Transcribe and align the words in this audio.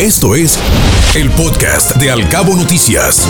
Esto 0.00 0.36
es 0.36 0.56
el 1.16 1.28
podcast 1.30 1.96
de 1.96 2.12
Alcabo 2.12 2.54
Noticias. 2.54 3.28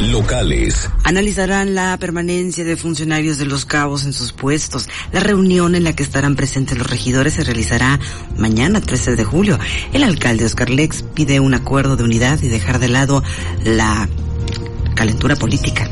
Locales. 0.00 0.88
Analizarán 1.02 1.74
la 1.74 1.96
permanencia 1.98 2.64
de 2.64 2.76
funcionarios 2.76 3.38
de 3.38 3.46
los 3.46 3.64
cabos 3.64 4.04
en 4.04 4.12
sus 4.12 4.32
puestos. 4.32 4.88
La 5.10 5.18
reunión 5.18 5.74
en 5.74 5.82
la 5.82 5.92
que 5.92 6.04
estarán 6.04 6.36
presentes 6.36 6.78
los 6.78 6.88
regidores 6.88 7.34
se 7.34 7.42
realizará 7.42 7.98
mañana 8.36 8.80
13 8.80 9.16
de 9.16 9.24
julio. 9.24 9.58
El 9.92 10.04
alcalde 10.04 10.44
Oscar 10.44 10.70
Lex 10.70 11.02
pide 11.02 11.40
un 11.40 11.54
acuerdo 11.54 11.96
de 11.96 12.04
unidad 12.04 12.40
y 12.42 12.48
dejar 12.48 12.78
de 12.78 12.88
lado 12.88 13.24
la 13.64 14.08
calentura 14.94 15.34
política 15.34 15.90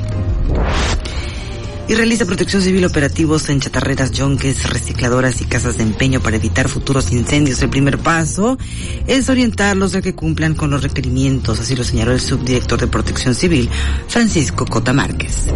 y 1.88 1.94
realiza 1.94 2.24
protección 2.24 2.62
civil 2.62 2.84
operativos 2.84 3.48
en 3.48 3.60
chatarreras, 3.60 4.12
yonques, 4.12 4.68
recicladoras 4.70 5.40
y 5.40 5.44
casas 5.44 5.76
de 5.76 5.82
empeño 5.82 6.20
para 6.20 6.36
evitar 6.36 6.68
futuros 6.68 7.12
incendios. 7.12 7.62
El 7.62 7.70
primer 7.70 7.98
paso 7.98 8.58
es 9.06 9.29
orientarlos 9.29 9.94
a 9.94 10.02
que 10.02 10.14
cumplan 10.14 10.54
con 10.54 10.70
los 10.70 10.82
requerimientos, 10.82 11.61
así 11.61 11.76
lo 11.76 11.84
señaló 11.84 12.12
el 12.12 12.20
subdirector 12.20 12.80
de 12.80 12.86
protección 12.86 13.34
civil, 13.34 13.68
Francisco 14.08 14.66
Cota 14.66 14.92
Márquez. 14.92 15.48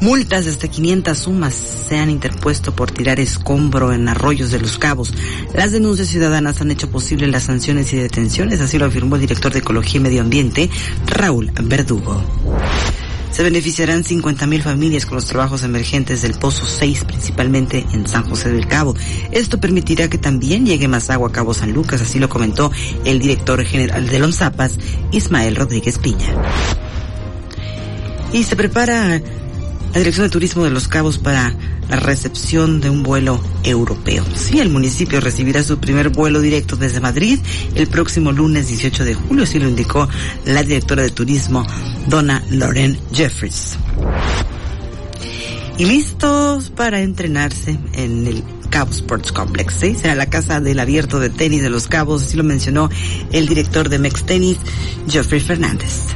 Multas 0.00 0.44
de 0.44 0.50
hasta 0.50 0.68
500 0.68 1.16
sumas 1.16 1.54
se 1.54 1.96
han 1.96 2.10
interpuesto 2.10 2.76
por 2.76 2.90
tirar 2.90 3.18
escombro 3.18 3.94
en 3.94 4.08
arroyos 4.08 4.50
de 4.50 4.60
los 4.60 4.76
cabos. 4.76 5.14
Las 5.54 5.72
denuncias 5.72 6.08
ciudadanas 6.08 6.60
han 6.60 6.70
hecho 6.70 6.90
posible 6.90 7.26
las 7.28 7.44
sanciones 7.44 7.92
y 7.94 7.96
detenciones, 7.96 8.60
así 8.60 8.78
lo 8.78 8.84
afirmó 8.84 9.14
el 9.14 9.22
director 9.22 9.52
de 9.52 9.60
Ecología 9.60 9.98
y 9.98 10.02
Medio 10.02 10.20
Ambiente, 10.20 10.68
Raúl 11.06 11.50
Verdugo. 11.62 12.22
Se 13.36 13.42
beneficiarán 13.42 14.02
50.000 14.02 14.62
familias 14.62 15.04
con 15.04 15.16
los 15.16 15.26
trabajos 15.26 15.62
emergentes 15.62 16.22
del 16.22 16.38
Pozo 16.38 16.64
6, 16.64 17.04
principalmente 17.04 17.84
en 17.92 18.08
San 18.08 18.26
José 18.26 18.50
del 18.50 18.66
Cabo. 18.66 18.94
Esto 19.30 19.60
permitirá 19.60 20.08
que 20.08 20.16
también 20.16 20.64
llegue 20.64 20.88
más 20.88 21.10
agua 21.10 21.28
a 21.28 21.32
Cabo 21.32 21.52
San 21.52 21.74
Lucas, 21.74 22.00
así 22.00 22.18
lo 22.18 22.30
comentó 22.30 22.72
el 23.04 23.18
director 23.18 23.62
general 23.62 24.08
de 24.08 24.20
Los 24.20 24.36
Zapas, 24.36 24.78
Ismael 25.12 25.54
Rodríguez 25.54 25.98
Piña. 25.98 26.34
Y 28.32 28.44
se 28.44 28.56
prepara 28.56 29.20
la 29.92 29.98
Dirección 29.98 30.26
de 30.26 30.30
Turismo 30.30 30.64
de 30.64 30.70
Los 30.70 30.88
Cabos 30.88 31.18
para 31.18 31.54
la 31.88 31.96
recepción 31.96 32.80
de 32.80 32.90
un 32.90 33.02
vuelo 33.02 33.40
europeo. 33.64 34.24
Sí, 34.34 34.58
el 34.60 34.70
municipio 34.70 35.20
recibirá 35.20 35.62
su 35.62 35.78
primer 35.78 36.10
vuelo 36.10 36.40
directo 36.40 36.76
desde 36.76 37.00
Madrid 37.00 37.38
el 37.74 37.86
próximo 37.86 38.32
lunes 38.32 38.68
18 38.68 39.04
de 39.04 39.14
julio, 39.14 39.44
así 39.44 39.58
lo 39.58 39.68
indicó 39.68 40.08
la 40.44 40.62
directora 40.62 41.02
de 41.02 41.10
turismo, 41.10 41.66
Donna 42.08 42.42
Lauren 42.50 42.98
Jeffries. 43.12 43.78
Y 45.78 45.84
listos 45.84 46.70
para 46.70 47.00
entrenarse 47.00 47.78
en 47.92 48.26
el 48.26 48.42
Cabo 48.70 48.92
Sports 48.92 49.32
Complex. 49.32 49.74
¿sí? 49.74 49.94
Será 49.94 50.14
la 50.14 50.26
casa 50.26 50.60
del 50.60 50.80
abierto 50.80 51.20
de 51.20 51.30
tenis 51.30 51.62
de 51.62 51.70
los 51.70 51.86
Cabos, 51.86 52.22
así 52.22 52.36
lo 52.36 52.44
mencionó 52.44 52.90
el 53.32 53.46
director 53.46 53.88
de 53.88 53.98
Mex 53.98 54.24
Tennis, 54.24 54.58
Jeffrey 55.08 55.40
Fernández. 55.40 56.15